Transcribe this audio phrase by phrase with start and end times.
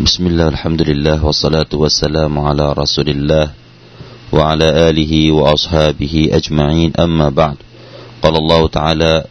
[0.00, 3.46] بسم الله الحمد لله والصلاة والسلام على رسول الله
[4.32, 7.56] وعلى آله وأصحابه أجمعين أما بعد
[8.22, 9.24] قال الله تعالى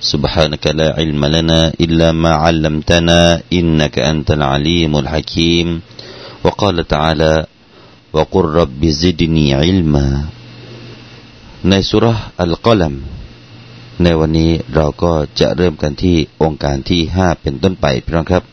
[0.00, 5.80] سبحانك لا علم لنا إلا ما علمتنا إنك أنت العليم الحكيم
[6.44, 7.46] وقال تعالى
[8.12, 10.08] وقل رب زدني علما
[11.70, 12.04] ในสุร
[12.40, 12.94] อัลกอลัม
[14.02, 18.44] ในวันนี้เราก็จะเริ่มกันที่องค์การที่ห้าเป็นต้นไปพี่น้องครับ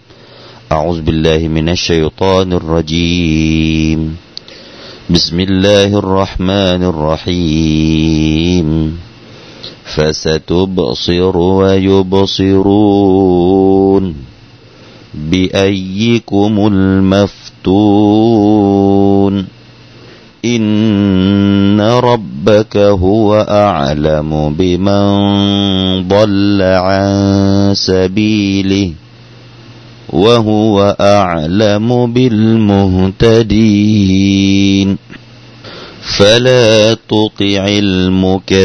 [0.72, 4.16] أعوذ بالله من الشيطان الرجيم.
[5.10, 8.98] بسم الله الرحمن الرحيم.
[9.84, 14.14] فستبصر ويبصرون
[15.14, 18.26] بأيكم المفتون.
[20.44, 25.08] إن ربك هو أعلم بمن
[26.08, 28.92] ضل عن سبيله.
[30.09, 33.45] وهو أعلم بالمهتدين
[36.17, 38.59] فلا تطع المكذبين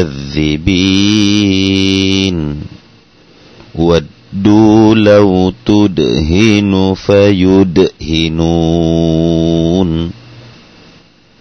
[3.75, 8.31] ودوا لو تدهن فيدهنون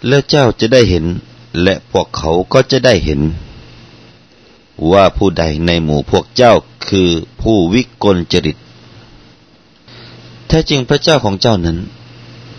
[0.09, 1.05] และเจ้าจะได้เห็น
[1.62, 3.20] และพวกเขาก็จะได้เห็น
[4.91, 6.55] ว่าผู้ใดในหมู่พวกเจ้า
[6.89, 8.56] คือผู้วิกลจริต
[10.48, 11.78] แท้จริงพระเจ้าของเจ้านั้น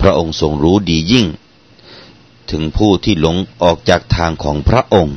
[0.01, 1.27] พระองค์ทรงรู้ดียิ่ง
[2.51, 5.17] ถึงผู้ที่หลงออกจากทางของพระองค์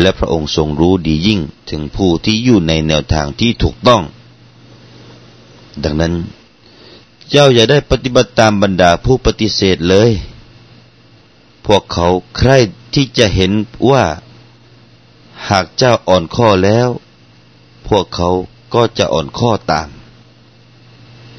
[0.00, 4.02] และพระองค์ทรงรู้ดียิ่งถึงผู้ที่อยู่ในแนวทางที่ถูกต้อง
[5.84, 6.14] ดังนั้น
[7.30, 10.10] เจ้าอย่าได้ปฏิบัติตามบรรดาผู้ปฏิเสธเลย
[11.66, 12.58] พวกเขาใคร่
[12.94, 13.52] ที่จะเห็น
[13.90, 14.04] ว่า
[15.48, 16.88] หากเจ้าอ่อนข้อแล้ว
[17.88, 18.28] พวกเขา
[18.74, 19.88] ก็จะอ่อนข้อตาม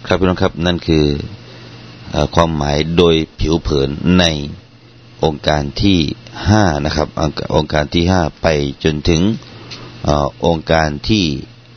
[0.08, 1.06] ครับพี่น้องครับนั่นคือ
[2.14, 4.24] อความหมายโดยผิวเผินใน
[5.24, 5.98] องค์การที่
[6.48, 7.08] ห้านะครับ
[7.56, 8.48] องค์การที่ห้าไป
[8.84, 9.22] จนถึง
[10.08, 10.10] อ
[10.46, 11.26] องค์การที่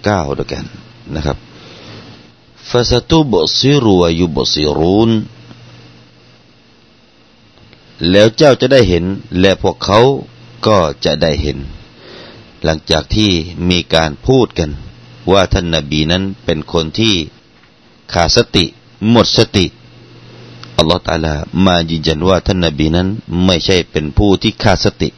[0.05, 0.65] เก้าด้วยกัน
[1.15, 1.37] นะครับ
[2.69, 5.11] ฟาสตุบซิรุวยุบซิรุน
[8.11, 9.05] แล้วเจ้าจะได้เห็น
[9.41, 10.01] และพวกเขา
[10.67, 11.59] ก็จะได้เห็น
[12.65, 13.31] หลังจากที่
[13.71, 14.71] มีการพูดกัน
[15.33, 17.15] ว่าท่านนบีนั้นเป็นคนที่
[18.13, 18.65] ขาดสติ
[19.11, 19.67] หมดสติ
[20.77, 21.35] อัลลอฮฺตาลา
[21.65, 23.09] มายืนยันว่าท่านนบีนั้น
[23.45, 25.09] ไม่ใช่เป็นผู้ที่ขาดสติ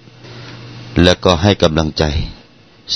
[1.02, 2.04] แล้วก็ให้กำลังใจ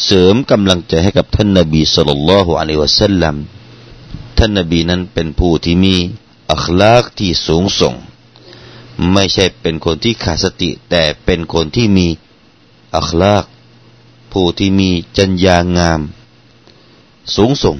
[0.04, 3.36] เสริมกำลังใจให้กับท่านนบีสุลต่านละฮ์อะลัยวะสัลลัม
[4.38, 5.96] ท่านนบีนั้นเป็นผู้ที่มี
[6.52, 7.94] อัคลากที่สูงส่ง
[9.12, 12.08] ไม่ใช่เป็นคนที่ขาดสติ แต่เป็นคนที่มี
[12.96, 13.44] อัคลาก
[14.32, 16.00] ผู้ที่มีจัญญางาม
[17.36, 17.76] สูงส่ง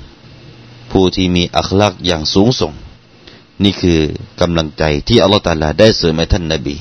[0.91, 2.73] ผู้ที่มีอัคลักอย่างสูงส่ง
[3.65, 3.99] นี่คือ
[4.41, 6.77] กำลังใจที่อัลลอฮฺตาลาได้เสริมให้ท่านนบี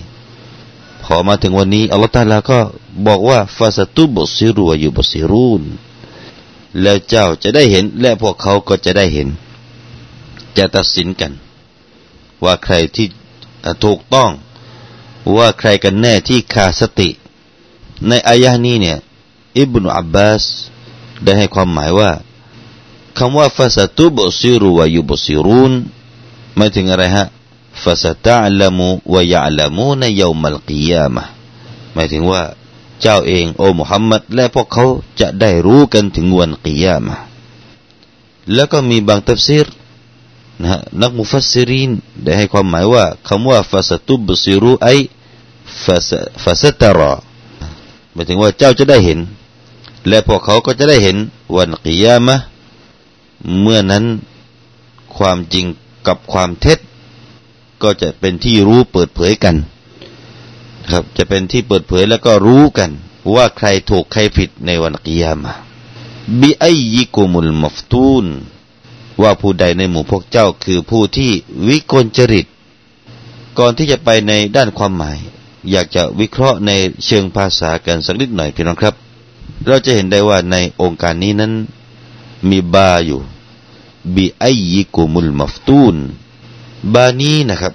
[1.04, 2.60] พอมาถึงวันนี้อัลลอฮฺตาลาก็
[3.08, 5.64] บอกว่าฟาสตุบซิรุวยุบซิรูน
[6.82, 9.28] แล้วเจ้าจะได้เห็น และพวกเขาก็จะได้เห็น
[10.58, 11.32] จะตัดสินกัน
[12.44, 13.08] ว่าใครที่
[13.84, 14.32] ถูกต้อง
[15.38, 17.10] ว่าใครกันแน่ที่ขาดสติ
[18.08, 18.98] ในอายะนี้เนี่ย
[19.58, 20.44] อิบนุอับบาส
[21.24, 22.12] ได้ให้ความหมายว่า
[23.20, 25.74] คำว่าฟาสตุบซิรุวายุบซิรุน
[26.56, 27.26] หมายถึงอะไรฮะ
[27.84, 31.24] ฟาสตะลามูวายะลามูในยามัลกิยามะ
[31.94, 32.42] หมายถึงว่า
[33.02, 34.86] เจ้าเองโอ้มุฮัมมัดและพวกเขา
[35.20, 37.16] จะได้รู้กันถึงวันกิยามะ
[38.54, 39.68] แล้วก็มีบางตัฟซีร
[40.62, 41.92] นะฮะนักมุฟัสซิริน
[42.24, 44.88] ได้ให้ความหมายว่าคำว่าฟาสตุบซิรุไอ
[45.84, 46.10] ฟาส
[46.44, 47.14] ฟาสตรอ
[48.14, 49.20] หมายถึงว่าเจ้าจะได้เห็น
[50.08, 51.18] และพวกเขาก็จะได้เห็น
[51.56, 52.36] วันกิยามะ
[53.60, 54.06] เมื่อนั้น
[55.18, 55.66] ความจริง
[56.08, 56.80] กับความเท็จ
[57.84, 59.56] ก็จะเป็นที่รู้เปิดเผยกัน
[60.92, 62.92] ครับ จะเป็นที่เปิดเผยแล้วก็รู้กัน
[63.36, 65.54] ว่าใครถูกใครผิดในวันกิยามะ
[66.40, 68.26] บิไอยิกุมุลมัฟตูน
[69.22, 71.32] ว่าผู้ใดในหมู่พวกเจ้าคือผู้ที่
[71.68, 72.46] วิกลจริต
[73.60, 75.18] ก่อนที่จะไปในด้านความหมาย
[75.72, 76.72] อยากจะวิเคราะห์ใน
[77.06, 78.96] เชิงภาษากันสักนิดหน่อยพี่น้องครับ
[79.66, 81.54] เราจะเห็นได้ว่าในองค์การนี้นั้น
[82.50, 83.20] มีบาอยู่
[84.16, 85.96] บีไอยิกุมุลมัฟตูน
[86.94, 87.74] บานี้นะครับ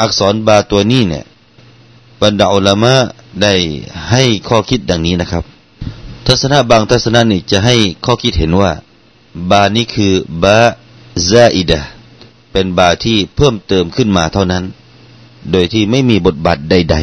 [0.00, 1.24] อักษรบาตัวนี้เนี่ย
[2.20, 2.94] บรรดาอัลมะ
[3.42, 3.54] ได้
[4.10, 5.44] ให้ข้อคิดดังนี้นะครับ
[6.26, 8.72] ทัศนะบางทัศนะนี่จะให้ข้อคิดเห็นว่า
[9.50, 10.12] บานี้คือ
[10.42, 10.58] บา
[11.28, 11.80] ซาอิดะ
[12.52, 14.64] เป็นบาที่เพิ่มเติมขึ้นมาเท่านั้น
[15.50, 16.96] โดยที่ไม่มีบทบาทใด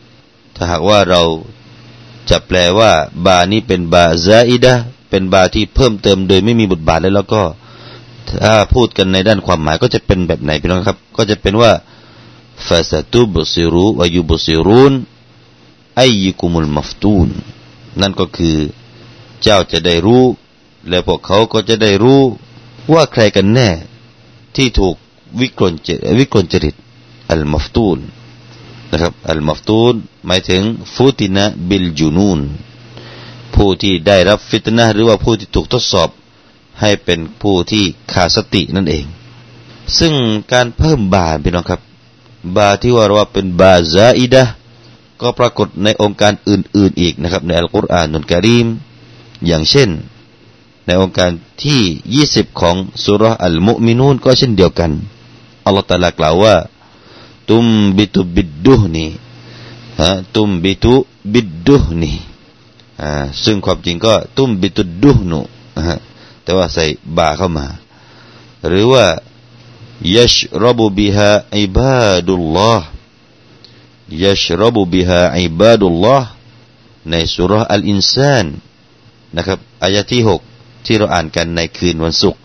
[0.00, 1.22] ๆ ถ้าหากว่าเรา
[2.30, 2.90] จะแปลว่า
[3.26, 4.74] บานี้เป็นบาซาอิดะ
[5.10, 7.42] เป็นบาที่เพิ่มเติมโดยไม่มีบทบาทแล้วแล้วก็
[8.42, 11.72] ถ้าพูดกันในด้านความหมายก็จะเป็นแบบไหนพี่น้องครับ ก็จะเป็นว่า
[12.66, 14.92] ฟาสตุบซิรูวายุบซิรูน
[15.96, 17.28] ไอยิกุมุลมัฟตูน
[18.00, 18.56] นั่นก็คือ
[19.42, 20.24] เจ้าจะได้รู้
[20.88, 22.20] และพวกเขาก็จะได้รู้
[22.92, 23.68] ว่าใครกันแน่
[24.56, 24.94] ที่ถูก
[25.40, 25.88] วิกลจ
[26.18, 26.76] วิกลจริต
[27.30, 27.98] อัลมัฟตูน
[28.90, 29.94] นะครับอัลมัฟตูน
[30.26, 30.62] หมายถึง
[30.94, 32.40] ฟูตินะบิลจูนูน
[33.58, 36.08] ผู้ที่ได้รับฟิตนะหรือว่าผู้ที่ถูกทดสอบ
[36.80, 39.04] ให้เป็นผู้ที่ขาดสตินั่นเอง
[39.98, 40.12] ซึ่ง
[40.52, 41.80] การเพิ่มบาพี่น้องครับ
[42.56, 44.44] บาที่ว่าเราเป็นบาซาอิดะ
[45.20, 48.66] ก็ปรากฏในองค์การอื่น ๆอีกนะครับ ในอัลกุรอานนุลกะรีม
[49.46, 49.88] อย่างเช่น
[50.86, 51.30] ในองค์การ
[51.64, 51.80] ที่
[52.26, 54.90] 20 ของสุรอัลมุมินูนก็เช่นเดียวกัน
[55.64, 56.56] อัลลอฮฺตะลากล่าวว่า
[57.50, 57.66] ตุม
[57.96, 59.06] บิตุบิดดุนี
[60.00, 60.94] ฮะตุมบิตุ
[61.32, 62.27] บิดดุนีอ่า
[63.43, 65.39] ซึ่งความจริงก็ตุมบิตุดุนุ
[65.87, 65.99] ฮะ
[66.43, 66.85] แต่ว่าใส่
[67.17, 67.67] บาเข้ามา
[68.67, 69.05] หรือว่า
[70.05, 72.79] يشرب بها عباد الله
[74.11, 76.21] يشرب بها عباد الله
[77.11, 78.45] ในสุรอัลอินซาน
[79.37, 80.41] นะครับอายะที่หก
[80.85, 82.41] ที่เราอ่านกันในคืนวันศุกร์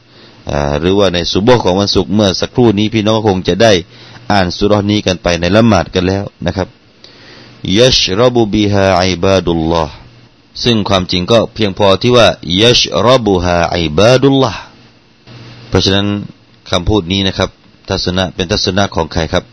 [0.81, 3.73] หรือว่าในสุบฮ์ของวันศุกร์เมื่อสักครู่นี้พี่น้องคงจะได้
[4.33, 6.69] อ่านสุรนี้กันไปในละหมาดกันแล้วนะครับ
[7.79, 9.95] ยัชรบุบิฮาอิบาดุลลอฮ์
[10.64, 12.28] ซึ่งความจริงก็เพียงพอที่ว่า
[12.62, 14.62] ยัชรบุฮาอิบาดุลลอฮ์
[15.70, 16.08] เพราะฉะนั้น
[16.70, 17.50] คำพูดนี้นะครับ
[17.90, 19.44] ทัศนะเป็นทัศนะของใครครับ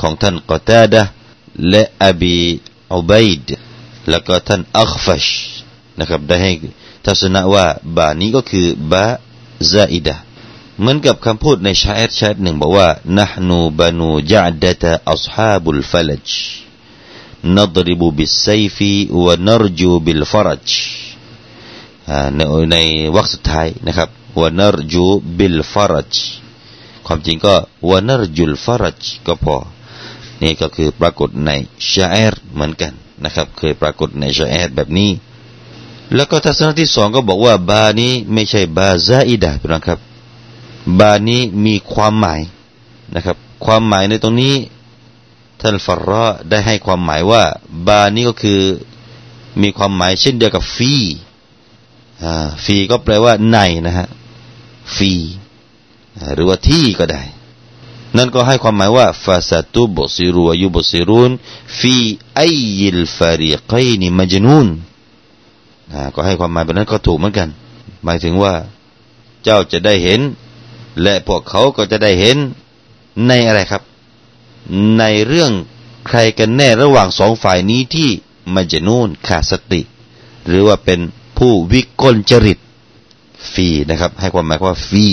[0.00, 1.02] ของท่านกอตาดะ
[1.70, 2.36] และอบี
[2.94, 3.48] อุบัยด
[4.08, 5.26] แล้วก็ท่านอัคฟัช
[5.98, 6.52] นะครับ ได้ให้
[7.06, 7.66] ทัศนะว่า
[7.96, 9.06] บานี้ก็คือบา
[9.72, 10.16] ซาอิดะ
[10.78, 16.28] เหมือนกับคำพูดในชาอร์ชาร์หนึ่งบอกว่านะห์นูบานูจัดดะอัศฮาบุลฟลจ
[17.43, 18.77] نضرب بالسيف
[19.23, 20.69] ونرجو بالفرج
[22.35, 22.41] ใน
[22.71, 22.77] ใน
[23.15, 24.09] วรรคสุดท้ายนะครับ
[24.41, 25.05] วนรจู
[25.37, 26.13] บิลฟารจ
[27.05, 27.55] ความจริงก็
[27.89, 29.57] วนรจุลฟารจก็พอ
[30.41, 31.51] นี่ก็คือปรากฏใน
[31.91, 32.93] ชาอร์เหมือนกัน
[33.23, 35.11] นะครับเคยปรากฏในชาอร์แบบนี้
[36.15, 39.99] แล้วก็ทัศนะที่สองก็บอกว่า บานี้ไม่ใช่บาซาอิดาพี่น้องครับ
[40.99, 42.41] บานี้มีความหมาย
[43.15, 44.53] นะครับ ความหมายในตรงนี้
[45.66, 47.42] ท่านฟารอได้ให้ความหมายว่า
[47.86, 48.60] บานี้ก็คือ
[49.62, 50.94] มีความหมายเช่นเดียวกับฟี
[52.64, 54.08] ฟีก็แปลว่าในนะฮะ
[54.96, 55.12] ฟี
[56.34, 57.22] หรือว่าที่ก็ได้
[58.16, 61.30] นั่นก็ให้ความหมายว่าฟาซาตุบซิรูยุบซิรุน
[61.78, 61.94] ฟี
[62.34, 62.42] ไอ
[62.78, 64.68] ยิลฟาริกัยนิมจนูน
[66.14, 67.48] ก็ให้ความหมายแบบนั้นก็ถูกเหมือนกัน
[68.04, 68.54] หมายถึงว่า
[69.44, 70.20] เจ้าจะได้เห็น
[71.02, 72.36] และพวกเขาก็จะได้เห็น
[73.28, 73.82] ในอะไรครับ
[74.98, 75.52] ในเรื่อง
[76.06, 78.08] ใครกันแน่ระหว่างสองฝ่ายนี้ที่
[78.54, 79.80] มัจนูนขาดสติ
[80.46, 81.00] หรือว่าเป็น
[81.38, 82.58] ผู้วิกลจริต
[83.52, 85.06] ฟีนะครับ ให้ความหมายว่าฟี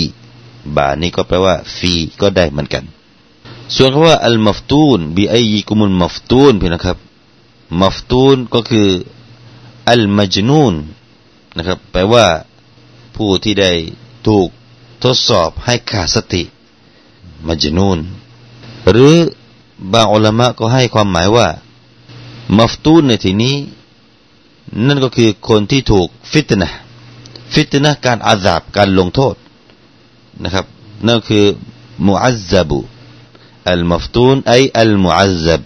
[0.76, 2.84] บานี้ก็แปลว่า ฟีก็ได้เหมือนกัน
[3.76, 6.98] ส่วนคำว่าอัลมัฟตูนบีไอยิกุมุลมัฟตูนพี่นะครับ
[7.82, 8.88] มัฟตูนก็คือ
[9.90, 10.74] อัลมัจนูน
[11.56, 12.26] นะครับ แปลว่า
[13.16, 13.72] ผู้ที่ได้
[14.26, 14.48] ถูก
[15.02, 16.42] ทดสอบให้ขาดสติ
[17.46, 17.98] มัจนูน
[18.90, 19.14] หรือ
[19.92, 21.48] บางอัลมะก็ให้ความหมายว่า
[22.58, 23.56] มัฟตูนในที่นี้
[24.86, 26.68] นั่นก็คือคนที่ถูกฟิตนะ
[27.54, 29.34] ฟิตนะการอาซาบการลงโทษ
[30.42, 30.66] นะครับ
[31.06, 31.44] นั่นคือ
[32.06, 32.80] มุอัซซับุ
[33.70, 35.62] อัลมัฟตูนไออัลมุอัซซับ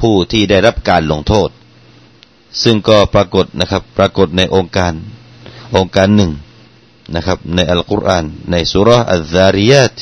[0.00, 1.50] ผู้ที่ได้รับการลงโทษ
[2.62, 4.92] ซึ่งก็ปรากฏนะครับ ปรากฏในองค์การ
[5.76, 6.32] องค์การหนึ่ง
[7.14, 9.94] นะครับ ในอัลกุรอานในสุรอัลซาริยัต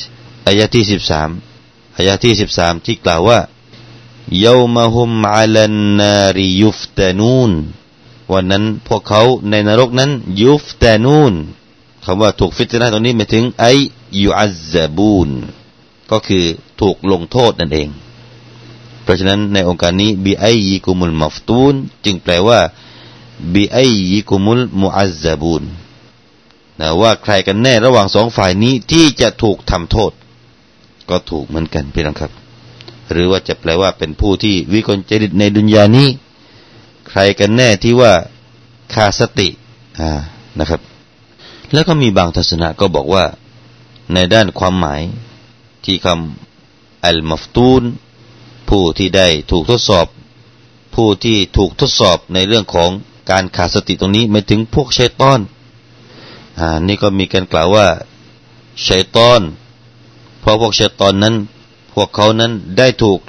[0.47, 1.29] อายะที่สิบสาม
[1.96, 3.40] อายะที่สิบสามที่กล่าวว่า
[4.46, 7.52] يومهم على النار يفتنون
[8.32, 10.10] วันนั้นพวกเขาในนรกนั้น
[10.42, 11.32] ยุฟตานูน
[12.04, 13.66] คำว่าถูกฟิตนะตรงนี้หมายถึงไอ
[14.22, 15.30] ยูอัซซบูน
[16.10, 16.44] ก็คือ
[16.80, 17.88] ถูกลงโทษนั่นเอง
[19.02, 22.60] เพราะฉะนั้นในองค์การนี้บีไอยิกุมุลมัฟตูนจึงแปลว่า
[23.54, 23.78] บีไอ
[24.12, 25.62] ยิกุมุลมุอัซซบูน
[26.80, 30.12] นะว่าใครกันแน่ระหว่างสองฝ่ายนี้ที่จะถูกทำโทษ
[31.09, 32.31] ก็ถูกเหมือนกันพี่น้องครับ
[33.11, 36.07] หรือว่าจะแปลว่าเป็นผู้ที่วิกลจริตในดุนยานี้
[37.09, 38.13] ใครกันแน่ที่ว่า
[38.93, 39.47] ขาดสติ
[39.99, 40.09] อ่า
[40.59, 40.81] นะครับ
[41.73, 43.25] แล้วก็มีบางทัศนะก็บอกว่า
[44.13, 45.01] ในด้านความหมาย
[45.85, 47.83] ที่คำอัลมัฟตูน
[48.69, 50.07] ผู้ที่ได้ถูกทดสอบ
[50.95, 52.89] ผู้ที่ถูกทดสอบในเรื่องของ
[53.31, 55.39] การขาดสติตรงนี้ไม่ถึงพวกชัยตอน
[56.59, 57.87] อ่านี่ก็มีการกล่าวว่า
[58.87, 59.41] ชัยตอน
[60.43, 61.35] เพราะพวกชัตอนนั้น
[61.93, 63.19] พวกเขานั้นได้ถูก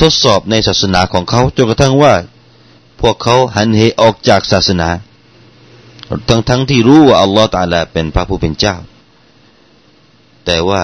[0.00, 2.14] ทดสอบในศาสนาของเขาจนกระทั่งว่า
[3.00, 4.88] พวกเขาหันเหออกจากศาสนา
[6.28, 8.76] ทั้งทั้งที่รู้ว่าอัลลอฮฺตาลาเป็นพระผู้เป็นเจ้า
[10.44, 10.82] แต่ว่า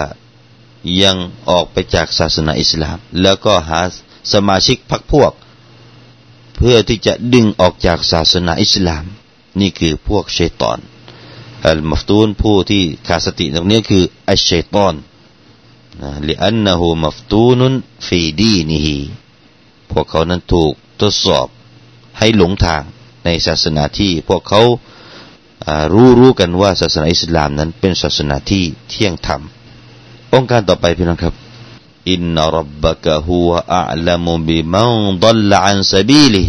[1.03, 1.17] ยัง
[1.51, 3.81] ออกไปจากศาสนาอิสลาม แล้วก็หา
[4.33, 5.33] สมาชิกพรรคพวก
[6.57, 9.05] เพื่อที่จะดึงออกจากศาสนาอิสลาม
[9.61, 10.79] นี่คือพวกเชัยตอน
[11.67, 14.95] อัลมัฟตูนผู้ที่ขาดสติตรงนี้คืออัชชัยตอน
[16.03, 17.73] นะลิอันนะฮูมัฟตูนุน
[18.07, 18.99] ฟีดีนิฮี
[19.91, 21.47] พวกเขานั้นถูกทดสอบ
[22.19, 22.83] ให้หลงทาง
[23.25, 24.63] ในศาสนาที่ พวกเขา
[25.93, 29.43] รู้รู้กันว่าศาสนาอิสลามนั้นเป็นศาสนาที่เที่ยงธรรม
[30.33, 31.35] องค์การต่อไปพี่น้องครับ
[32.11, 36.43] อินนรับบะกะฮุวะอัลมุบิมันดัลอันซาบีลิ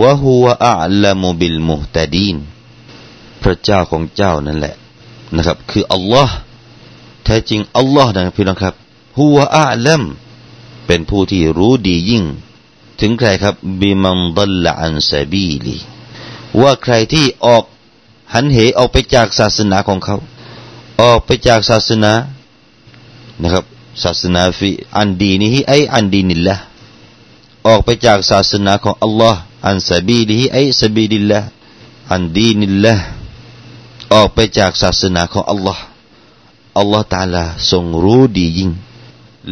[0.00, 2.36] วะฮุวะอัลมุบิลมุฮตดีน
[3.42, 4.74] พระเจ้าของเจ้านั่นแหละ
[5.36, 6.34] นะครับ คืออัลลอฮ์
[7.24, 8.74] แท้จริงอัลลอฮ์นะพี่น้องครับ
[9.18, 10.02] ฮุวะอัลม
[10.86, 12.24] เป็นผู้ที่รู้ดียิ่ง
[13.00, 15.76] ถึงใครครับบิมันดัลอันซาบีลี
[16.60, 17.64] ว่าใครที่ออก
[18.34, 20.16] หันเหออกไปจากศาสนาของเขา
[21.02, 22.12] ออกไปจากศาสนา
[23.42, 23.64] นะครับ
[24.02, 26.56] ศาสนาฟิอันดีนี้ไออันดีนิลละ
[27.66, 31.40] ออกไปจากศาสนาของอัลลอฮ์อันซาบีลีไอซาบีดิลละ
[32.12, 32.94] อันดีนิลละ
[34.12, 35.82] ออกไปจากศาสนาของอัลลอฮ์
[36.78, 38.70] อัลลอฮ์ตาลาทรงรู้ดียิ่ง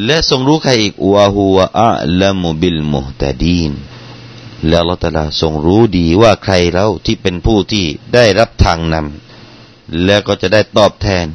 [0.05, 3.73] และทรงรู้ใครอีกวะฮูวะอัลมุบิลมุฮตดีน
[4.67, 11.27] และอัลลอฮ์ตาลาทรงรู้ดีว่าใครเราที่เป็นผู้ที่ได้รับทางนำและก็จะได้ตอบแทน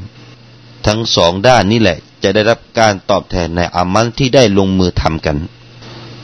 [0.88, 5.38] ทั้งสองด้านนี่แหละ จะได้รับการตอบแทนในอามันที่ได้ลงมือทำกัน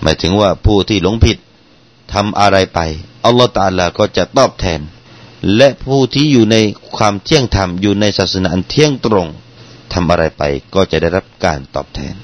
[0.01, 1.37] หมายถึงว่าผู้ที่หลงผิด
[2.13, 2.79] ทำอะไรไป
[3.25, 4.79] อัลลอฮฺตาลาก็จะตอบแทน
[5.55, 6.57] และผู้ที่อยู่ใน
[6.95, 9.27] ความเที่ยงธรรมอยู่ในศาสนาอันเที่ยงตรง
[9.93, 10.43] ทำอะไรไป
[10.75, 12.15] ก็จะได้รับการตอบแทน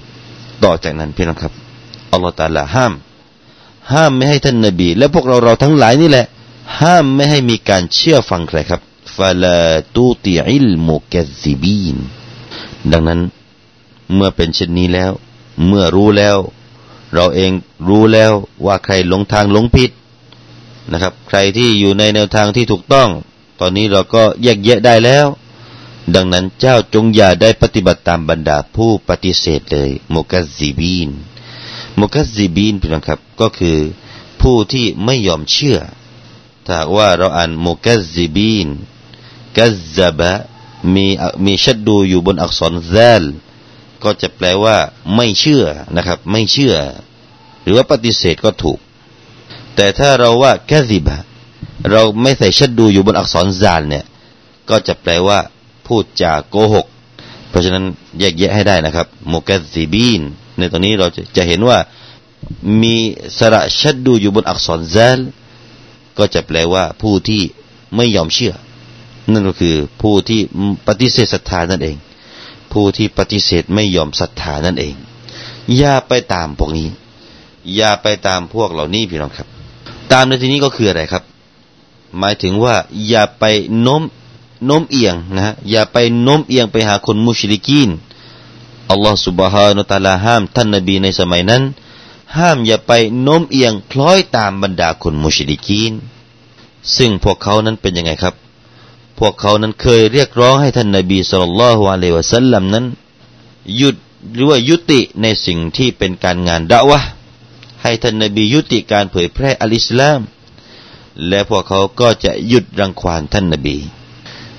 [0.64, 1.54] ต่อจากนั้นพี่น้องครับ
[2.12, 2.94] อัลลอฮฺตาลาห้าม
[3.94, 6.26] ห้ามไม่ให้ท่านนบี และพวกเราเราทั้งหลายนี่แหละ
[6.82, 8.82] ห้ามไม่ให้มีการเชื่อฟังใครครับ
[9.16, 9.62] ฟาลา
[9.96, 11.98] ตูติอิลมุกซิบีน
[12.92, 13.20] ดังนั้น
[14.16, 15.12] เมื่อเป็นเช่นนี้แล้ว
[15.68, 16.38] เมื่อรู้แล้ว
[17.14, 17.52] เราเอง
[17.90, 18.32] รู้แล้ว
[18.66, 19.92] ว่าใครหลงทางหลงผิด
[20.92, 23.10] นะครับ ใครที่อยู่ในแนวทางที่ถูกต้อง
[23.60, 25.26] ตอนนี้เราก็แยกแยะได้แล้ว
[26.16, 31.10] ดังนั้นเจ้าจงอย่าได้ปฏิบัติตามบรรดาผู้ปฏิเสธเลยโมกัสซีบีน
[31.98, 33.78] โมกัสซีบีนเป็นครับก็คือ
[34.42, 35.80] ผู้ที่ไม่ยอมเชื่อ
[36.66, 38.68] ถ้าว่าเราอ่านโมกัสซีบีน
[39.58, 40.34] กัซซบะ
[40.94, 41.06] มี
[41.46, 43.24] มีชัดดูอยู่บนอักษรแซล
[44.04, 44.78] ก็จะแปลว่า
[45.16, 46.76] ไม่เชื่อนะครับ ไม่เชื่อ
[47.64, 48.80] หรือว่าปฏิเสธก็ถูก
[49.76, 51.20] แต่ถ้าเราว่าแค่สิบะ
[51.92, 54.06] เราไม่ใส่ชัดดูอยู่บนอักษรซานเนี่ย
[54.70, 55.40] ก็จะแปลว่า
[55.90, 56.86] พูดจาโกหก
[57.50, 57.84] เพราะฉะนั้น
[58.20, 60.22] แยกแยะให้ได้นะครับโมกซิบีน
[60.58, 61.78] ในตอนนี้เราจะจะเห็นว่า
[62.82, 62.96] มี
[63.38, 65.20] สระชัดดูอยู่บนอักษรซล
[66.18, 67.42] ก็จะแปลว่าผู้ที่
[67.96, 68.54] ไม่ยอมเชื่อ
[69.32, 70.40] นั่นก็คือผู้ที่
[70.88, 71.98] ปฏิเสธศรัทธานั่นเอง
[72.74, 74.96] ผู้ที่ปฏิเสธไม่ยอมศรัทธานั่นเอง
[75.78, 76.88] อย่าไปตามพวกนี้
[77.76, 79.48] อย่าไปตามพวกเหล่านี้พี่น้องครับ
[80.12, 81.24] ตามในที่นี้ก็คืออะไรครับ
[82.20, 82.76] หมายถึงว่า
[83.08, 83.44] อย่าไป
[83.82, 84.02] โน้ม
[84.66, 87.90] โน้มเอียงนะฮะอย่าไปโน้มเอียงไปหาคนมุชริกีน
[88.90, 91.64] อัลลอฮฺสุบฮานุตาลาห้ามท่านนบีในสมัยนั้น
[92.38, 95.94] ห้ามอย่าไปโน้มเอียงคล้อยตามบรรดาคนมุชริกีน
[96.98, 98.36] ซึ่งพวกเขานั้นเป็นยังไงครับ
[99.20, 102.86] พวกเขานั้นเคยเรียกร้องให้ท่านนบีสุลต่านละฮ์อะลัยวะสัลลัมนั้น
[103.78, 103.96] หยุด
[104.34, 107.00] หรือว่ายุติในสิ่งที่เป็นการงานดะวะ
[107.82, 110.20] ให้ท่านนบียุติการเผยแพร่อัลอิสลาม
[111.28, 113.78] และพวกเขาก็จะหยุดรังควานท่านนบี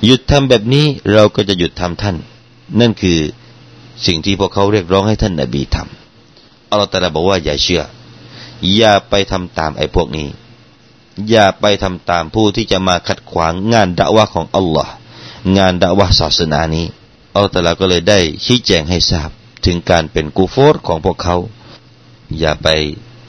[0.04, 2.16] หยุดทำแบบนี้เราก็จะหยุดทำท่าน
[2.80, 3.18] นั่นคือ
[4.06, 7.82] สิ่งที่พวกเขาเรียกร้องให้ท่านนบีทำอัลลอฮฺตรัสบอกว่าอย่าเชื่อ
[8.76, 10.28] อย่าไปทำตามไอ้พวกนี้
[11.30, 14.92] อย่าไปทำตามผู้ที่จะมาขัดขวางงานดะวะของอัลลอฮ์
[15.56, 16.86] งานดะวะศาสนานี้
[17.34, 19.30] อัลลอฮฺก็เลยได้ชี้แจงให้ทราบ
[19.64, 21.36] ถึงการเป็นกูฟอร์ของพวกเขา
[22.38, 22.68] อย่าไป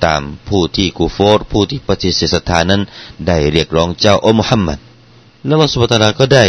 [0.05, 2.81] ตามผู้ที่กูฟอร์ผู้ที่ปฏิเสธศรัทธานั้น
[3.27, 4.79] ได้เรียกร้องเจ้าอัลมุฮัมมัด
[5.46, 6.44] แล้วอัลลอฮฺสุบตาลาก็ได้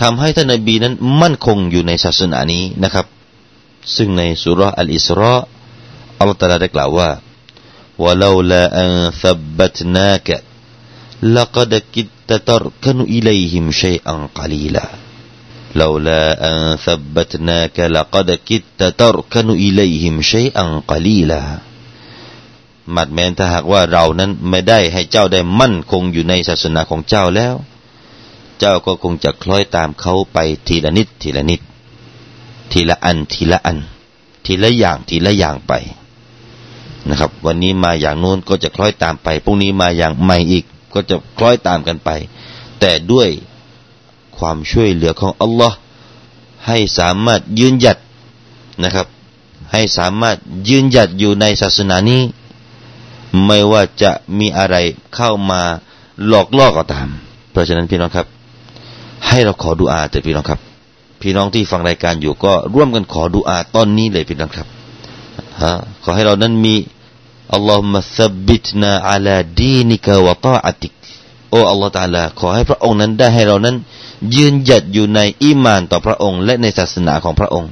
[0.00, 3.06] ทำให้ท่านนบีนั้นมั่นคงอยู่ในศาสนานี้นะครับ
[3.96, 5.34] ซึ่งในสุรอัลอิสรา
[6.18, 7.10] อัลลอฮฺตาลาได้กล่าวว่า
[8.04, 10.28] ولولا أن ثبتناك
[11.22, 14.86] لقد كدت تركن إليهم شيئا قليلا
[15.74, 21.42] لولا أن ثبتناك لقد كدت تركن إليهم شيئا قليلا
[22.96, 27.54] มัดแม้นถ้าหากว่าเรานั้นไม่ได้ให้เจ้าได้มั่นคงอยู่ในศาสนาของเจ้าแล้ว
[28.65, 31.61] เจ้าก็คงจะคล้อยตามเขาไปทีละนิด ทีละนิด
[32.71, 33.77] ทีละอันทีละอัน
[34.45, 35.73] ทีละอย่างทีละอย่างไป
[37.09, 42.09] นะครับ วันนี้มาอย่างนู้นก็จะคล้อยตามไปพรุ่งนี้มาอย่างใหม่อีก ก็จะคล้อยตามกันไป
[42.79, 43.29] แต่ด้วย
[44.37, 45.77] ความช่วยเหลือของอัลลอฮ์
[46.67, 47.97] ให้สามารถยืนหยัด
[48.83, 49.07] นะครับ
[49.71, 50.37] ให้สามารถ
[50.69, 52.21] ยืนหยัดอยู่ในศาสนานี้
[53.45, 54.75] ไม่ว่าจะมีอะไร
[55.15, 55.61] เข้ามา
[56.27, 57.07] หลอกล่อก็ตาม
[57.51, 58.27] เพราะฉะนั้นพี่น้องครับ
[59.27, 60.59] ให้เราขอดุอาแต่พี่น้องครับ
[61.21, 64.67] พี่น้องที่ฟังรายการอยู่ก็ร่วมกันขอดุอาตอนนี้เลยพี่น้องครับ
[65.61, 66.75] ฮะขอให้เรานั้นมี
[67.53, 70.93] อัลลอฮฺมะซับบิตนาอัลาดีนิกะวะตาอติก
[71.51, 73.75] โอ้อัลลอฮฺตาลาขอให้พระองค์นั้นได้ให้เรานั้น
[74.35, 77.71] ยืนหยัดอยู่ในอีมานต่อพระองค์ และในศาสนาของพระองค์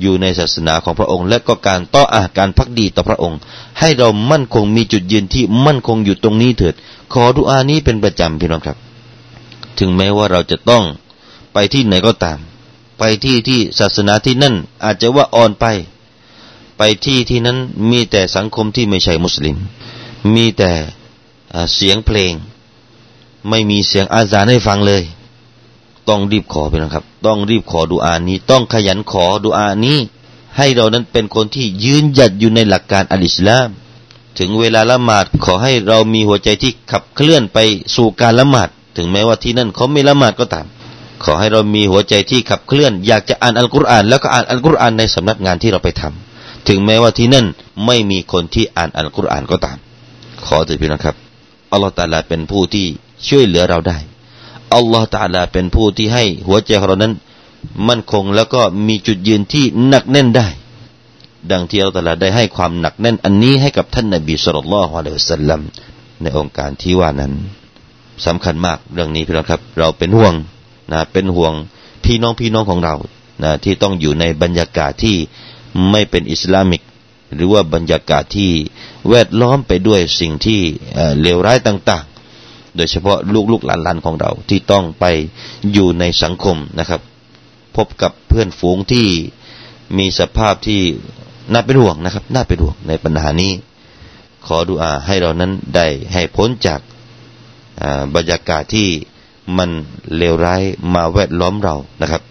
[0.00, 3.38] อยู่ในศาสนาของพระองค์ และก็การต่ออาการพักดีต่อพระองค์
[3.80, 6.74] ให้เรามั่นคงมีจุดยืนที่มั่นคงอยู่ตรงนี้เถิด
[7.12, 8.76] ขอดุอานี้เป็นประจำพี่น้องครับ
[9.78, 10.84] ถึงแม้ว่าเราจะต้อง
[11.52, 12.38] ไปที่ไหนก็ตาม
[12.98, 15.66] ไปที่ที่ศาสนาที่นั่น อาจจะว่าอ่อนไป
[16.78, 17.58] ไปที่ที่นั้น
[17.90, 19.56] มีแต่สังคมที่ไม่ใช่มุสลิม
[20.34, 20.72] มีแต่
[21.74, 22.32] เสียงเพลง
[23.48, 25.02] ไม่มีเสียงอาซานให้ฟังเลย
[26.08, 29.98] ต้องรีบขอไปนะครับ ต้องรีบขอดุอานี้ ต้องขยันขอดุอานี้
[30.56, 33.68] ให้เรานั้นเป็นคนที่ยืนหยัดอยู่ในหลักการอัลอิสลาม
[34.38, 37.58] ถึงเวลาละหมาดขอให้เรามีหัวใจที่ขับเคลื่อนไป
[37.94, 40.66] สู่การละหมาด ถึงแม้ว่าที่นั่นเขาไม่ละหมาดก็ตาม
[41.24, 47.46] ขอให้เรามีหัวใจที่ขับเคลื่อน อยากจะอ่านอัลกุรอาน แล้วก็อ่านอัลกุรอานในสำนักงานที่เราไปทำถึงแม้ว่าที่นั่น
[47.86, 49.76] ไม่มีคนที่อ่านอัลกุรอานก็ตาม
[50.46, 51.16] ขอเถิดพี่นะครับ
[51.72, 52.86] อัลลอฮฺตาลาเป็นผู้ที่
[53.28, 53.98] ช่วยเหลือเราได้
[54.74, 57.14] อัลลอฮฺตาลาเป็นผู้ที่ให้หัวใจของเรานั้น
[57.88, 60.48] มั่นคงแล้วก็มีจุดยืนที่หนักแน่นได้
[61.50, 65.60] ดังที่อัลลอฮฺตาลาได้ให้ความหนักแน่นอันนี้ให้กับท่านนบีสุลต่านละฮ์อะลัยฮิสัลลัม
[66.22, 67.32] ในองค์การที่ว่านั้น
[68.26, 70.34] สำคัญมากเรื่องนี้พี่น้องครับ เราเป็นห่วง
[70.92, 71.52] นะเป็นห่วง
[72.04, 72.94] พี่น้องพี่น้องของเรา
[73.42, 75.16] นะที่ต้องอยู่ในบรรยากาศที่
[75.90, 76.82] ไม่เป็นอิสลามิก
[77.34, 78.50] หรือว่าบรรยากาศที่
[79.08, 80.60] แวดล้อมไปด้วยสิ่งที่
[81.20, 83.18] เลวร้ายต่างๆ โดยเฉพาะ
[83.52, 85.04] ลูกๆหลานๆของเราที่ต้องไป
[85.72, 87.00] อยู่ในสังคมนะครับ
[87.76, 89.06] พบกับเพื่อนฝูงที่
[89.98, 90.80] มีสภาพที่
[91.52, 93.52] น่าเป็นห่วงนะครับ น่าเป็นห่วงในปัญหานี้
[94.46, 96.80] ขอดุอาให้เรานั้นได้ให้พ้นจาก
[98.14, 98.88] บรรยากาศที่
[99.56, 99.70] มัน
[100.16, 100.62] เลวร้าย
[100.94, 102.22] มาแวดล้อมเรานะครับ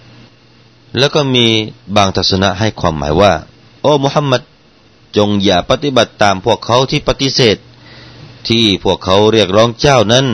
[0.98, 1.46] แล้วก็มี
[1.96, 3.34] บางทัศนะให้ความหมายว่า
[3.82, 4.42] โอ้มุฮัมมัด
[5.18, 7.58] จงอย่าปฏิบัติตามพวกเขาที่ปฏิเสธ
[8.48, 10.26] ที่พวกเขาเรียกร้องเจ้านั้น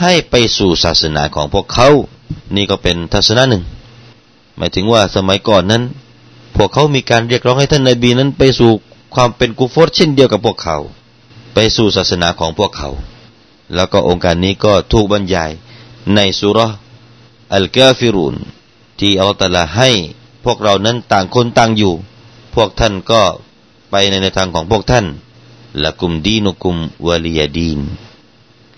[0.00, 1.88] ให้ไปสู่ศาสนาของพวกเขา
[2.56, 3.62] นี่ก็เป็นทัศนะหนึ่ง
[4.56, 5.82] หมายถึงว่าสมัยก่อนนั้น
[6.56, 8.70] พวกเขามีการเรียกร้องให้ท่านนาบีนั้นไปสู่
[9.14, 10.76] ความเป็นกุฟอร์เช่นเดียวกับพวกเขา
[11.54, 12.88] ไปสู่ศาสนาของพวกเขา
[13.74, 15.50] แล้วก็องค์การนี้ก็ถูกบรรยาย
[16.14, 16.58] ในสุร
[17.54, 18.34] อัลกาฟิรุน
[18.98, 19.90] ที่อัลตลาให้
[20.44, 21.94] พวกเรานั้นต่างคนต่างอยู่
[22.54, 23.22] พวกท่านก็
[23.90, 25.06] ไปในในทางของพวกท่าน
[25.82, 27.80] ละกุมดีนุกุมวาลียดีน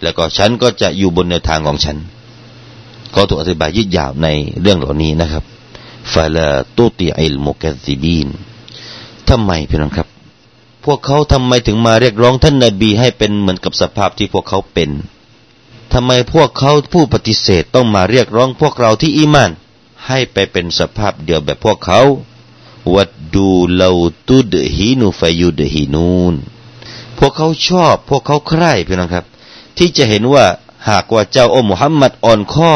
[0.02, 1.96] แล้วก็ฉันก็จะอยู่บนแนวทางของฉัน
[3.14, 4.28] ก็ถูกอธิบายยืดยาวใน
[4.60, 5.44] เรื่องเหล่านี้นะครับ
[6.12, 8.28] ฟาลาตุติอิลมุกัซิบีน
[9.28, 10.08] ทำไมพี่น้องครับ
[10.84, 14.90] พวกเขาทำไมถึงมาเรียกร้องท่านนาบีให้เป็นเหมือนกับสภาพที่พวกเขาเป็น
[15.92, 19.50] ทำไมพวกเขาผู้ปฏิเสธต้องมาเรียกร้องพวกเราที่อีมาน
[20.06, 22.00] ให้ไปเป็นสภาพเดียวแบบพวกเขา
[22.94, 23.90] วัดดูเลา
[24.28, 26.34] ตุดฮีนูฟยุดฮีนูน
[27.18, 29.24] พวกเขาชอบ พวกเขาใคร่พี่น้องครับ
[29.76, 30.46] ที่จะเห็นว่า
[30.88, 32.74] หากว่าเจ้าอมุฮัมมัดอ่อนข้อ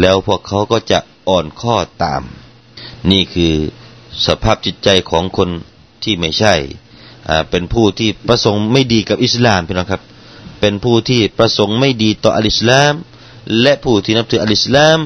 [0.00, 0.98] แล้วพวกเขาก็จะ
[1.28, 2.22] อ่อนข้อตาม
[3.10, 3.54] นี่คือ
[4.26, 5.48] สภาพจิตใจของคน
[6.02, 6.54] ที่ไม่ใช่
[7.50, 10.02] เป็นผู้ที่ประสงค์ไม่ดีกับอิสลามพี่น้องครับ
[10.60, 12.92] เป็นผู้ที่ประสงค์ไม่ดีต่ออัลอิสลาม
[13.60, 14.98] และผู้ที่นับถืออัลอิสลาม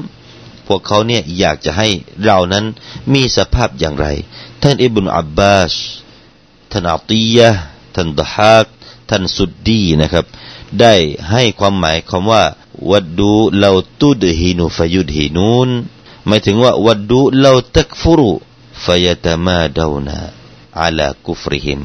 [0.67, 1.87] พวกเขาเนี่ยอยากจะให้
[2.23, 2.65] เรานั้น
[3.13, 4.07] มีสภาพอย่างไร
[4.63, 5.73] ท่านอิบนุอับบาส
[6.71, 7.49] ท่านอัตียะ
[7.95, 8.67] ท่านดฮัก
[9.09, 10.25] ท่านสุดดีนะครับ
[10.79, 10.93] ได้
[11.31, 12.43] ให้ความหมายคำว่า
[12.91, 15.69] วัดดูเราตุดฮินูฟยุดฮินูน
[16.27, 18.29] หมายถึงว่าวัดดูเราตักฟุรุ
[18.85, 20.36] ฟยตมาดาวนา
[20.81, 21.81] อาลากุฟริฮิม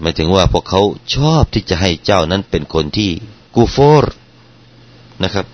[0.00, 0.80] หมายถึงว่าพวกเขา
[1.14, 3.10] ชอบที่จะให้เจ้านั้นเป็นคนที่
[3.54, 4.14] กูฟอร์
[5.22, 5.46] นะครับ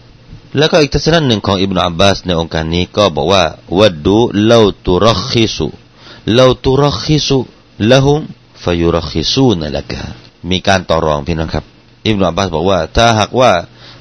[0.57, 3.45] แล้วก็อีกทัศนะหนึ่งของอิบนาอับบาสในองค์การนี้ก็บอกว่า
[3.79, 5.69] วัดดูเราตุรคิสุ
[6.35, 7.39] เราตุรคิสุ
[7.91, 8.21] ละหุม
[8.63, 10.01] ฟยุรคิซูนละกะ
[10.51, 11.65] มีการต่อรองพี่น้องครับ
[12.07, 13.53] อิบนาอับบาสบอกว่า ถ้าหากว่า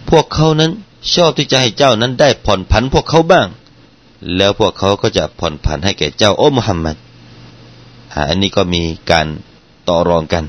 [0.09, 0.71] พวกเขานั้น
[1.13, 3.47] ชอบที่จะให้เจ้านั้นได้ผ่อนผันพวกเขาบ้าง
[4.35, 6.95] แล้วพวกเขาก็จะผ่อนผันให้แก่เจ้าโอ้มุฮัมมัด
[8.29, 9.27] อันนี้ก็มีการ
[9.87, 10.43] ต่อรองกัน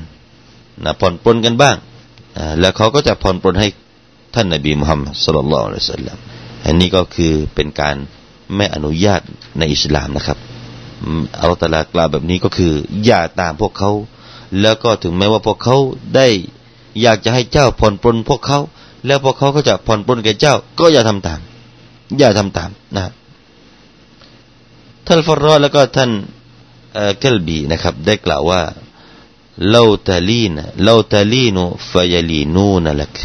[0.83, 1.75] นะผ่อนปลนกันบ้าง
[2.59, 3.67] แล้วเขาก็จะผ่อนปลนให้
[4.35, 6.17] ท่านนบีมุฮัมมัดสุลลัลลอฮุอะลัยฮิสซาลลัม
[6.65, 7.95] อันนี้ก็คือเป็นการ
[8.55, 9.21] ไม่อนุญาต
[9.57, 10.37] ในอิสลามนะครับ
[11.41, 12.73] อัลตลากล่าวแบบนี้ก็คือ
[13.05, 13.91] อย่าตามพวกเขา
[14.61, 15.77] แล้วก็ถึงแม้ว่าพวกเขา
[16.15, 16.27] ได้
[17.01, 18.59] อยากจะให้เจ้าผ่อนปลนพวกเขา
[19.05, 21.39] แล้วพวกเขาก็จะผ่อนปลนแก่เจ้า ก็อย่าทำตาม
[22.17, 23.03] อย่าทำตามนะ
[25.07, 26.11] ท่านฟรอแล้วก็ท่าน
[27.23, 28.61] กลบีนะครับ ได้กล่าวว่า
[29.69, 30.51] เลาตาลีน
[30.83, 33.15] เลาตาลีนุฟยลีนูนลัก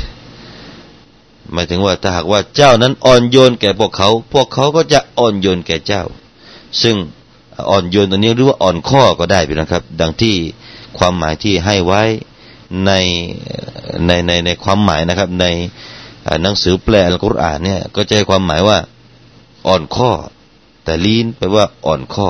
[1.53, 6.03] หมายถึงว่าถ้าหากว่าเจ้านั้นอ่อนโยนแก่พวกเขา พวกเขาก็จะอ่อนโยนแก่เจ้า
[6.83, 6.97] ซึ่ง
[7.71, 10.35] อ่อนโยนตัวนี้หรือว่าอ่อนข้อก็ได้ไปนะครับ ดังที่
[10.99, 12.03] ความหมายที่ให้ไว้
[12.87, 12.93] ใน
[14.07, 15.47] ในในในความหมายนะครับ ใน
[16.43, 18.79] หนังสือแปลอัลกุรอานเนี่ยก็จะให้ความหมายว่า
[19.67, 20.11] อ่อนข้อ
[20.85, 22.29] แต่ลีนแปลว่าอ่อนข้อ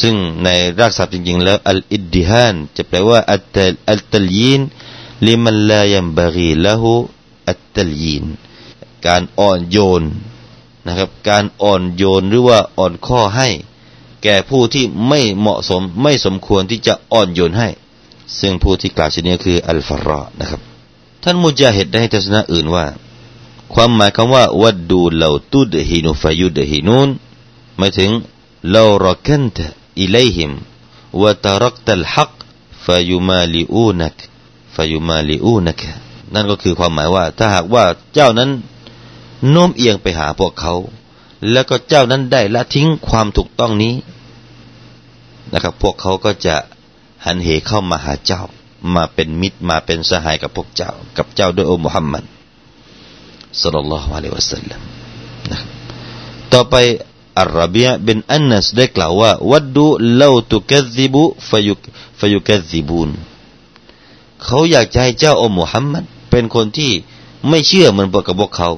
[0.00, 3.58] ซึ่งในรากศัพท์จริงๆแล้วอัลอิดดิฮานจะแปลว่าอัต
[3.90, 4.60] อัลตลยีน
[5.26, 6.92] ลิมันลายัมบารีละหู
[7.48, 8.24] อัตตลีน
[9.06, 10.02] การอ่อนโยน
[10.86, 13.48] นะครับ การอ่อนโยนหรือว่าอ่อนข้อให้
[14.22, 17.68] แก่ผู้ที่ไม่เหมาะสมไม่สมควรที่จะอ่อนโยนให้
[18.40, 20.60] ซึ่งผู้ที่กล่าวเช่นนี้คืออัลฟารอนะครับ
[21.22, 22.86] ท่านมุจาฮิดได้ทัศนะอื่นว่า
[23.74, 27.08] ความหมายคำว่าวัดดูเลาตุดฮินุฟยุดฮินุน
[27.78, 28.10] หมายถึง
[28.72, 29.58] เลารักันต
[30.00, 30.52] อิเลหิม
[31.22, 32.32] วะตรักตัลฮัก
[32.84, 34.16] ฟยุมาลิอูนัก
[34.74, 35.82] ฟยุมาลิอูนัก
[36.34, 38.50] นั่นก็คือความหมายว่า ถ้าหากว่าเจ้านั้น
[39.50, 40.74] โน้มเอียงไปหาพวกเขา
[41.50, 43.94] แล้วก็เจ้านั้นได้ละทิ้งความถูกต้องนี้
[45.52, 46.56] นะครับ พวกเขาก็จะ
[47.24, 48.42] หันเหเข้ามาหาเจ้า
[48.94, 52.24] มาเป็นมิตรมาเป็นสหายกับพวกเจ้า กับเจ้าด้วยองค์มุฮัมมัด
[53.62, 54.80] สุลลัลลอฮุอะลัยวะสัลลัม
[55.50, 55.68] นะครับ
[56.52, 56.74] ต่อไป
[57.40, 61.74] อัลรบียบินอันนัสได้กล่าวว่าวัดดูเลาตุกัซิบุฟยุ
[62.18, 63.10] ฟยุกัซิบูน
[64.44, 66.92] เขาอยากจะให้เจ้าองค์มุฮัมมัดเป็นคนที่
[67.48, 68.70] ไม่เชื่อเหมือนกับพวกเขา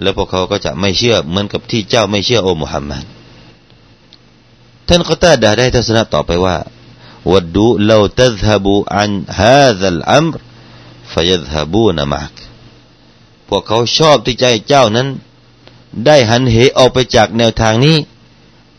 [0.00, 3.04] แล้วพวกเขาก็จะไม่เชื่อเหมือนกับที่เจ้าไม่เชื่ออมุฮัมมัด
[4.88, 6.56] ท่านก็ตาดาได้ทัศนะต่อไปว่า
[7.32, 10.38] วัดดูเราตัดฮบูอันฮาซัลอัมร
[11.12, 12.32] ฟยัดฮบูนมัก
[13.48, 15.08] พวกเขาชอบที่ใจเจ้านั้น
[16.06, 17.96] ได้หันเหออกไปจากแนวทางนี้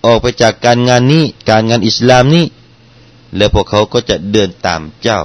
[0.06, 2.46] ออกไปจากการงานนี้ การงานอิสลามนี้
[3.36, 5.22] แล้วพวกเขาก็จะเดินตามเจ้า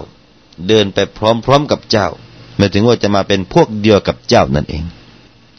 [0.68, 2.08] เดินไปพร้อมๆกับเจ้า
[2.56, 4.84] หมายถึงว่าจะมาเป็นพวกเดียวกับเจ้านั่นเอง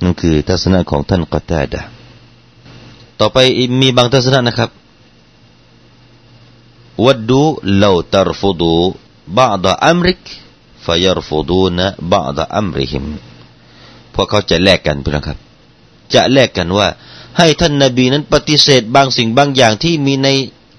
[0.01, 1.81] นั่นคือทัศนะของท่านกอตาดา
[3.19, 3.37] ต่อไป
[3.81, 4.69] มีบางทัศนะนะครับ
[7.05, 7.41] วัดดู
[7.77, 8.73] เราตรฟุดู
[9.37, 10.21] บาดอัมริก
[10.85, 13.05] ฟยรฟุดูนะบาดอัมริหิม
[14.13, 15.46] พวกเขาจะแลกกันพื่อนครับ
[16.13, 16.87] จะแลกกันว่า
[17.37, 20.27] ให้ท่านนบีนั้นปฏิเสธบางสิ่งบางอย่างที่มีใน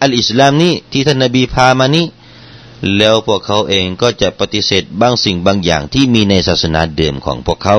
[0.01, 2.07] อัลอิสลามนี้ที่ท่านนบีพามานี้
[2.97, 7.77] แล้วพวกเขาเองก็จะปฏิเสธบางสิ่งบางอย่างที่มีในศาสนาเดิมของพวกเขา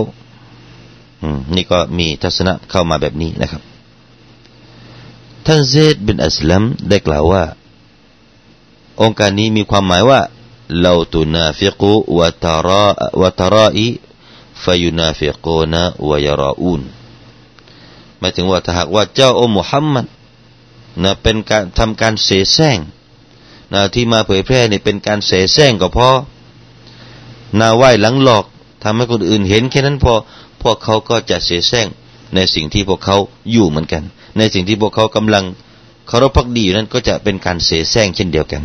[1.21, 3.61] อืมนี่ก็มีทัศนะเข้ามาแบบนี้นะครับ
[5.45, 7.43] ท่านเซดบินอัสลัมได้กล่าวว่า
[9.01, 10.21] โองการนี้มีความหมายว่า
[10.81, 16.81] لو تنافق وترائي فينافقون ويراءون
[18.19, 20.05] หมายถึงว่าถ้าหากว่าเจ้าอมุฮัมมัด
[21.03, 22.77] นะเป็นการทำการเสแสร้ง
[23.73, 26.09] นะที่มาเผยแพร่นี่เป็นการเสแสร้งก็ต่อห
[27.59, 28.45] น้าไหว้หลังหลอก
[28.83, 30.13] ทำให้คนอื่นเห็นแค่นั้นพอ
[30.61, 31.87] พวกเขาก็จะเสแสร้ง
[32.35, 33.17] ในสิ่งที่พวกเขา
[33.51, 34.03] อยู่เหมือนกัน
[34.37, 35.45] ในสิ่งที่พวกเขากำลัง
[36.07, 38.63] เคารพพักดีอยู่นั้นก็จะเป็นการเสแสร้งเช่นเดียวกัน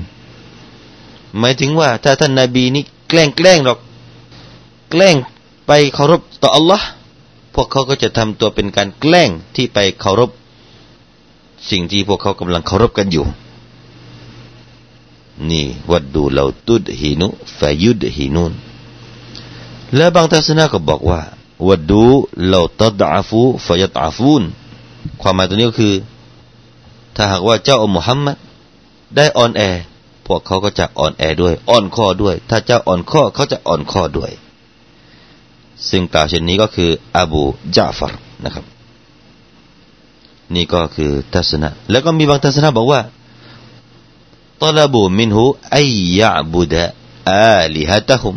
[1.39, 3.79] หมายถึงว่าถ้าท่านนาบีนี้แกล้งแกล้งหรอก
[4.91, 5.17] แกล้ง
[5.67, 6.87] ไปเคารพต่ออัลลอฮ์
[7.55, 10.31] พวกเขาก็จะทำตัวเป็นการแกล้งที่ไปเคารพ
[11.71, 13.27] สิ่งที่พวกเขากำลังเคารพกันอยู่
[15.51, 18.53] นี่วัดดูเราตุดหินุฟยุดหินุน
[19.97, 21.21] และบางทัศนะก็บอกว่า
[21.69, 22.05] วัดดู
[22.49, 24.43] เราตัดอาฟูฟยัดอาฟูน
[25.21, 25.95] ความหมายตัวนี้ก็คือ
[27.17, 28.37] ถ้าหากว่าเจ้าอัมุฮัมมัด
[29.17, 29.63] ได้อ่อนแอ
[30.27, 34.31] พวกเขาก็จะอ่อนแอด้วย อ่อนข้อด้วย ถ้าเจ้าอ่อนข้อเขาจะอ่อนข้อด้วย
[35.89, 37.43] ซึ่งกล่าวเช่นนี้ก็คืออบู
[37.77, 38.13] จาฟร
[38.45, 38.65] นะครับ
[40.55, 43.01] นี่ก็คือทัศนะ แล้วก็มีบางทัศนะบอกว่า
[44.63, 45.45] ตลบูมินหู
[45.77, 46.85] อัยยะบุดะ
[47.31, 48.35] อาลิฮะตะฮุม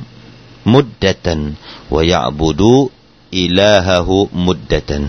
[0.73, 1.39] มุดดะตัน
[1.93, 2.73] วยะบุดู
[3.37, 5.03] อิลาฮะหูมุดดะตัน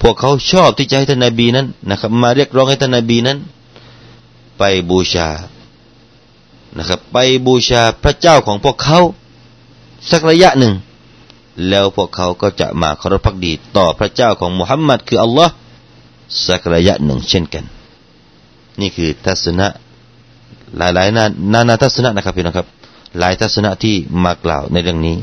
[0.00, 3.38] พวกเขาชอบที่จะให้ท่านนบีนั้นนะครับ มาเรียกร้องให้ท่านนบีนั้น
[4.58, 5.28] ไปบูชา
[6.78, 8.98] นะครับ ไปบูชาพระเจ้าของพวกเขา
[10.10, 10.74] สักระยะหนึ่ง
[11.68, 15.52] แล้วพวกเขาก็จะมาเคารพพักดีต่อพระเจ้าของมุฮัมมัดคืออัลลอฮ์
[16.46, 17.64] สักระยะหนึ่งเช่นกัน
[18.80, 19.66] นี่คือทัศนะ
[20.76, 22.68] หลายหลายนานานาทัศนะนะครับพี่น้องครับ
[23.18, 25.16] หลายทัศนะที่มากล่าวในเรื่องนี้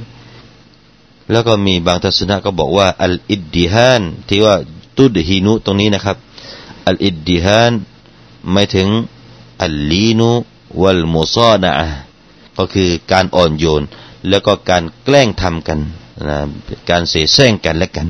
[1.31, 4.55] แล้วก็มีบางทัศนะก็บอกว่าอัลอิดดิฮานที่ว่า
[4.97, 6.17] ตุดฮีนุตรงนี้นะครับ
[6.87, 7.73] อัลอิดดิฮาน
[8.51, 8.89] ไม่ถึง
[9.63, 10.29] อัลลีนุ
[10.81, 11.71] วัลมุซานะ
[12.57, 13.83] ก็คือการอ่อนโยน
[14.29, 15.79] แล้วก็การแกล้งทำกัน
[16.27, 16.37] นะ
[16.89, 18.07] การเสแสร้งกันและกัน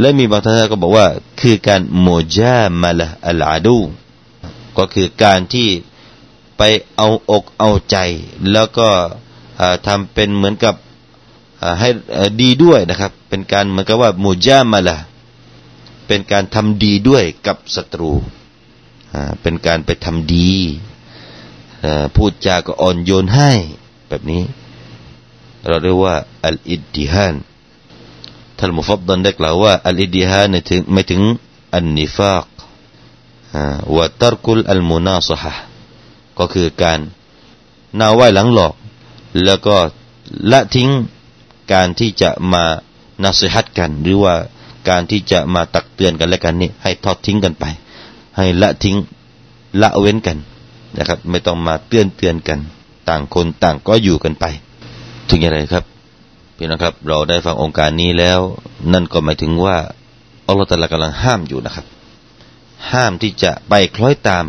[0.00, 1.06] และมีบางท่านก็บอกว่า
[1.40, 3.78] คือการโมจามาละอัลอาดู
[4.76, 5.68] ก็คือการที่
[6.58, 6.62] ไป
[6.96, 7.96] เอาอกเอาใจ
[8.52, 8.88] แล้วก็
[9.86, 10.74] ทำเป็นเหมือนกับ
[11.80, 11.88] ให้
[12.42, 14.98] ดีด้วยนะครับ เป็นการเหมือนกับว่าโมจามาละ
[16.06, 18.12] เป็นการทำดีด้วยกับศัตรู
[19.42, 20.52] เป็นการไปทำดี
[22.16, 23.50] พูดจาก็อ่อนโยนให้
[24.08, 24.42] แบบนี้
[25.68, 26.14] เราเรียกว่า
[26.46, 27.34] อัลอิดดิฮาน
[28.58, 31.22] ท่านมุฟัดดันได้กล่าวว่าอัลอิดดิฮานถึงไม่ถึง
[31.74, 32.44] อันนิฟาก
[33.96, 35.52] วะตรกุลอัลมุนาสฮะ
[36.38, 37.00] ก็คือการ
[37.98, 38.74] นาไว้หลังหลอก
[39.44, 39.76] แล้วก็
[40.50, 40.88] ละทิ้ง
[41.72, 42.64] การที่จะมา
[43.22, 44.34] นาสิฮัดกัน หรือว่า
[44.88, 47.64] การที่จะมาตักเตือนกันและกันนี่ให้ทอดทิ้งกันไป
[48.36, 48.96] ให้ละทิ้ง
[49.80, 50.38] ละเว้นกัน
[50.96, 52.58] นะครับ ไม่ต้องมาเตือนเตือนกัน
[53.08, 54.44] ต่างคนต่างก็อยู่กันไป
[55.28, 55.84] ถึงอย่างไรครับ
[56.56, 58.40] พี่น้องครับ เราได้ฟังองค์การนี้แล้ว
[58.92, 59.76] นั่นก็หมายถึงว่า
[60.46, 61.86] อัลลอฮฺตะลากำลังห้ามอยู่นะครับ
[62.92, 64.44] ห้ามที่จะไปคล้อยตาม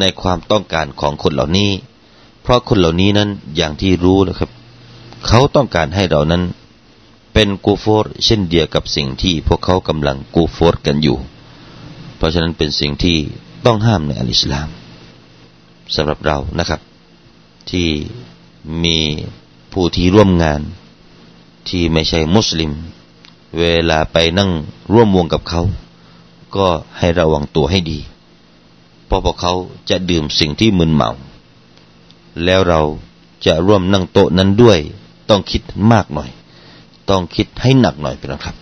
[0.00, 1.70] ในความต้องการของคนเหล่านี้
[2.42, 4.50] เพราะคนเหล่านี้นั้นอย่างที่รู้นะครับ
[5.26, 6.42] เขาต้องการให้เรานั้น
[7.34, 11.16] เป็นกูฟอร์เช่นเดียวกับสิ่งที่พวกเขากำลังกูฟอร์กันอยู่
[12.16, 13.18] เพราะฉะนั้นเป็นสิ่งที่
[13.66, 14.68] ต้องห้ามในอัลอิสลาม
[15.96, 16.80] สำหรับเรานะครับ
[17.70, 17.88] ที่
[18.84, 18.98] มี
[19.74, 20.60] ผู้ที่ร่วมงาน
[21.68, 22.72] ที่ไม่ใช่มุสลิม
[23.58, 24.50] เวลาไปนั่ง
[24.92, 25.62] ร่วมวงกับเขา
[26.56, 26.66] ก็
[26.98, 27.98] ให้ระวังตัวให้ดี
[29.06, 29.52] เพราะพวกเขา
[29.90, 31.10] จะดื่มสิ่งที่มึนเมา
[32.44, 32.80] แล้วเรา
[33.46, 34.78] จะร่วมนั่งโต๊ะนั้นด้วย
[35.28, 36.30] ต้องคิดมากหน่อย
[37.08, 38.56] ต้องคิดให้หนักหน่อยเป็นครับ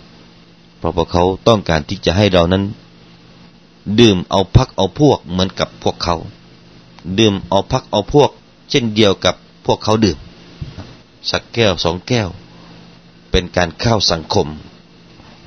[0.79, 2.65] เพราะพวกเขาต้องการที่จะให้เรานั้น
[4.01, 6.17] ดื่มเอาพักเอาพวกเหมือนกับพวกเขา
[7.19, 8.31] ดื่มเอาพักเอาพวก
[8.71, 9.35] เช่นเดียวกับ
[9.67, 10.19] พวกเขาดื่ม
[11.32, 12.30] สักแก้วสองแก้ว
[13.32, 14.48] เป็นการเข้าสังคม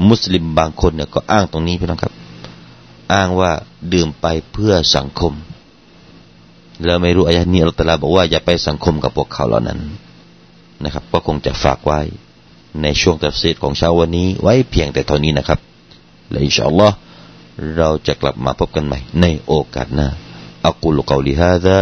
[0.09, 2.13] มุสลิมบางคนเนี่ยก็อ้างตรงนี้พี่น้องครับ
[3.13, 3.53] อ้างว่า
[3.93, 5.33] ดื่มไปเพื่อสังคม
[6.85, 9.81] แล้วไม่รู้อายะนี้อัลตลาบอกว่าอย่าไปสังคมกับพวกเขาเหล่านั้น
[10.85, 12.01] นะครับ ก็คงจะฝากไว้
[12.83, 15.61] ในช่วงตัดสิทของเช้าวันนี้ ไว้เพียงแต่เท่านี้นะครับ
[16.31, 16.97] และอินชาอัลลอฮ์
[17.77, 20.09] เราจะกลับมาพบกันใหม่ในโอกาสหน้า
[20.67, 21.77] อักุลกาวลิฮะดะ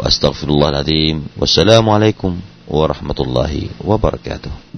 [0.00, 2.32] وأستغفر الله العظيم والسلام عليكم
[2.65, 4.75] warahmatullahi wabarakatuh.